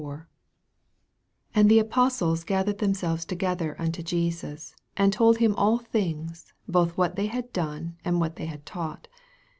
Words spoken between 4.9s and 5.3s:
and